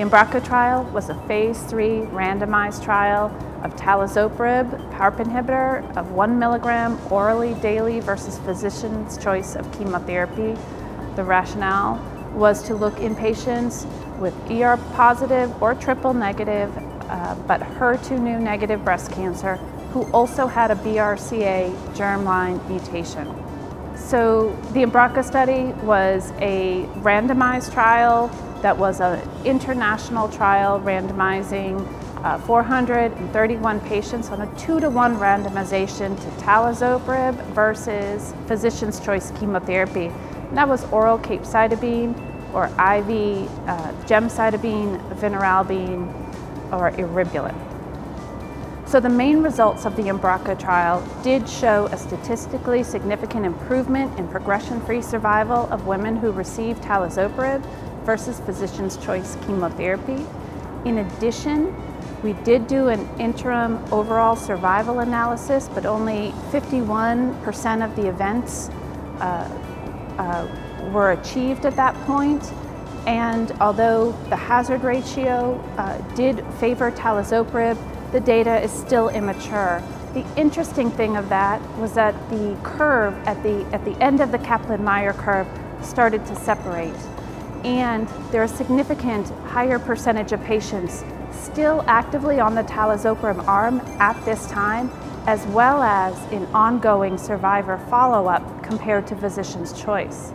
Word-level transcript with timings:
The 0.00 0.06
Embraca 0.06 0.42
trial 0.42 0.84
was 0.94 1.10
a 1.10 1.14
phase 1.26 1.62
three 1.64 1.98
randomized 2.08 2.82
trial 2.82 3.26
of 3.62 3.76
talazoparib, 3.76 4.90
PARP 4.92 5.18
inhibitor 5.18 5.94
of 5.94 6.12
one 6.12 6.38
milligram 6.38 6.98
orally 7.12 7.52
daily 7.60 8.00
versus 8.00 8.38
physician's 8.38 9.22
choice 9.22 9.56
of 9.56 9.70
chemotherapy. 9.76 10.58
The 11.16 11.22
rationale 11.22 11.98
was 12.32 12.62
to 12.62 12.74
look 12.74 12.98
in 12.98 13.14
patients 13.14 13.86
with 14.18 14.32
ER 14.50 14.78
positive 14.94 15.62
or 15.62 15.74
triple 15.74 16.14
negative, 16.14 16.74
uh, 17.10 17.34
but 17.46 17.60
HER2/neu 17.60 18.40
negative 18.40 18.82
breast 18.82 19.12
cancer 19.12 19.56
who 19.92 20.10
also 20.12 20.46
had 20.46 20.70
a 20.70 20.76
BRCA 20.76 21.74
germline 21.92 22.66
mutation. 22.70 23.28
So 24.00 24.50
the 24.72 24.82
Embraca 24.82 25.24
study 25.24 25.72
was 25.84 26.32
a 26.40 26.84
randomized 26.96 27.72
trial 27.72 28.28
that 28.62 28.76
was 28.76 29.00
an 29.00 29.20
international 29.44 30.28
trial 30.28 30.80
randomizing 30.80 31.86
uh, 32.24 32.38
431 32.38 33.80
patients 33.80 34.28
on 34.28 34.42
a 34.42 34.58
two 34.58 34.80
to 34.80 34.90
one 34.90 35.16
randomization 35.16 36.16
to 36.20 36.44
talazoparib 36.44 37.34
versus 37.54 38.34
physician's 38.46 39.00
choice 39.00 39.30
chemotherapy. 39.38 40.06
And 40.06 40.56
that 40.56 40.68
was 40.68 40.84
oral 40.92 41.18
capecitabine 41.18 42.14
or 42.52 42.66
IV 42.66 43.48
uh, 43.68 43.92
gemcitabine, 44.06 45.00
vinorelbine, 45.14 46.12
or 46.72 46.90
eribulin. 46.92 47.69
So 48.90 48.98
the 48.98 49.08
main 49.08 49.40
results 49.40 49.84
of 49.86 49.94
the 49.94 50.02
Embraca 50.02 50.58
trial 50.58 51.00
did 51.22 51.48
show 51.48 51.86
a 51.92 51.96
statistically 51.96 52.82
significant 52.82 53.46
improvement 53.46 54.18
in 54.18 54.26
progression-free 54.26 55.02
survival 55.02 55.68
of 55.72 55.86
women 55.86 56.16
who 56.16 56.32
received 56.32 56.82
talazoparib 56.82 57.64
versus 58.04 58.40
physician's 58.40 58.96
choice 58.96 59.36
chemotherapy. 59.46 60.26
In 60.86 60.98
addition, 60.98 61.72
we 62.24 62.32
did 62.42 62.66
do 62.66 62.88
an 62.88 63.08
interim 63.20 63.78
overall 63.92 64.34
survival 64.34 64.98
analysis, 64.98 65.68
but 65.72 65.86
only 65.86 66.32
51% 66.50 67.84
of 67.84 67.94
the 67.94 68.08
events 68.08 68.70
uh, 69.20 69.48
uh, 70.18 70.90
were 70.90 71.12
achieved 71.12 71.64
at 71.64 71.76
that 71.76 71.94
point. 72.06 72.52
And 73.06 73.52
although 73.60 74.10
the 74.30 74.36
hazard 74.36 74.82
ratio 74.82 75.60
uh, 75.78 75.96
did 76.16 76.44
favor 76.54 76.90
talazoparib, 76.90 77.78
the 78.12 78.20
data 78.20 78.60
is 78.60 78.70
still 78.72 79.08
immature. 79.08 79.82
The 80.14 80.26
interesting 80.36 80.90
thing 80.90 81.16
of 81.16 81.28
that 81.28 81.60
was 81.78 81.94
that 81.94 82.14
the 82.30 82.56
curve 82.64 83.14
at 83.26 83.40
the, 83.42 83.64
at 83.72 83.84
the 83.84 83.96
end 84.02 84.20
of 84.20 84.32
the 84.32 84.38
Kaplan-Meier 84.38 85.12
curve 85.12 85.46
started 85.82 86.26
to 86.26 86.34
separate. 86.34 86.94
And 87.64 88.08
there 88.32 88.40
are 88.40 88.44
a 88.44 88.48
significant 88.48 89.28
higher 89.46 89.78
percentage 89.78 90.32
of 90.32 90.42
patients 90.42 91.04
still 91.32 91.84
actively 91.86 92.40
on 92.40 92.54
the 92.54 92.62
talazoparib 92.62 93.46
arm 93.46 93.80
at 94.00 94.20
this 94.24 94.46
time, 94.48 94.90
as 95.26 95.46
well 95.48 95.82
as 95.82 96.16
in 96.32 96.46
ongoing 96.46 97.16
survivor 97.16 97.78
follow-up 97.88 98.64
compared 98.64 99.06
to 99.06 99.14
physician's 99.14 99.72
choice. 99.80 100.32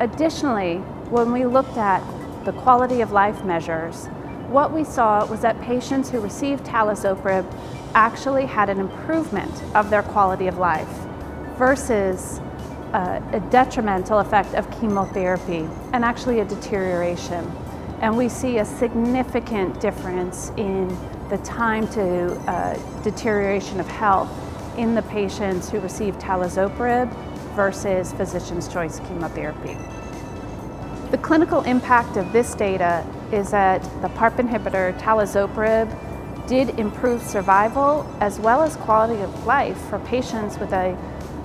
Additionally, 0.00 0.78
when 1.10 1.32
we 1.32 1.44
looked 1.44 1.76
at 1.76 2.02
the 2.44 2.52
quality 2.52 3.00
of 3.00 3.12
life 3.12 3.44
measures, 3.44 4.08
what 4.48 4.72
we 4.72 4.82
saw 4.82 5.26
was 5.26 5.40
that 5.40 5.60
patients 5.60 6.10
who 6.10 6.20
received 6.20 6.64
talazoparib 6.64 7.46
actually 7.94 8.46
had 8.46 8.70
an 8.70 8.80
improvement 8.80 9.52
of 9.74 9.90
their 9.90 10.02
quality 10.02 10.46
of 10.46 10.56
life 10.56 10.88
versus 11.58 12.40
uh, 12.92 13.20
a 13.32 13.40
detrimental 13.50 14.20
effect 14.20 14.54
of 14.54 14.70
chemotherapy 14.80 15.68
and 15.92 16.04
actually 16.04 16.40
a 16.40 16.44
deterioration. 16.46 17.44
And 18.00 18.16
we 18.16 18.28
see 18.28 18.58
a 18.58 18.64
significant 18.64 19.80
difference 19.80 20.50
in 20.56 20.88
the 21.28 21.38
time 21.38 21.86
to 21.88 22.34
uh, 22.50 23.02
deterioration 23.02 23.80
of 23.80 23.86
health 23.86 24.30
in 24.78 24.94
the 24.94 25.02
patients 25.02 25.68
who 25.68 25.80
received 25.80 26.20
talazoparib 26.20 27.12
versus 27.54 28.12
physician's 28.12 28.68
choice 28.68 29.00
chemotherapy. 29.00 29.76
The 31.10 31.18
clinical 31.18 31.62
impact 31.62 32.16
of 32.16 32.32
this 32.32 32.54
data 32.54 33.04
is 33.32 33.50
that 33.50 33.82
the 34.02 34.08
PARP 34.08 34.36
inhibitor 34.36 34.98
talazoparib 34.98 35.88
did 36.46 36.78
improve 36.78 37.22
survival 37.22 38.10
as 38.20 38.40
well 38.40 38.62
as 38.62 38.76
quality 38.76 39.20
of 39.22 39.46
life 39.46 39.78
for 39.90 39.98
patients 40.00 40.58
with 40.58 40.72
a, 40.72 40.96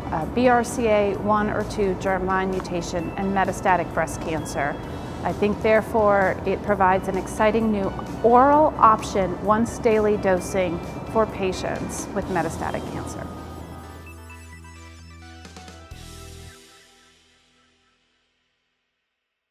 a 0.07 0.25
BRCA1 0.33 1.53
or 1.53 1.69
2 1.69 1.95
germline 1.95 2.49
mutation 2.49 3.11
and 3.17 3.33
metastatic 3.33 3.91
breast 3.94 4.21
cancer. 4.21 4.75
I 5.23 5.33
think 5.33 5.61
therefore 5.61 6.38
it 6.45 6.61
provides 6.63 7.07
an 7.07 7.17
exciting 7.17 7.71
new 7.71 7.94
oral 8.23 8.73
option, 8.77 9.41
once 9.44 9.77
daily 9.79 10.17
dosing 10.17 10.79
for 11.11 11.25
patients 11.25 12.07
with 12.13 12.25
metastatic 12.25 12.89
cancer. 12.91 13.25